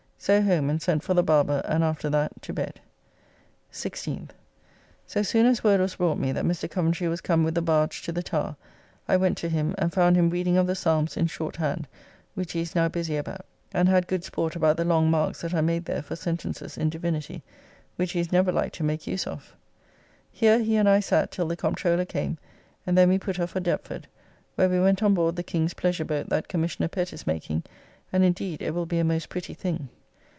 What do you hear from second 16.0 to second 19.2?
for sentences in divinity, which he is never like to make